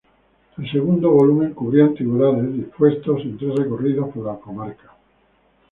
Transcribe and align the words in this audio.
El 0.57 0.67
segundo 0.71 1.11
volumen 1.11 1.53
cubría 1.53 1.85
antigüedades, 1.85 2.53
dispuestos 2.55 3.21
en 3.21 3.37
tres 3.37 3.53
recorridos 3.53 4.09
por 4.11 4.25
la 4.25 4.35
comarca. 4.39 4.97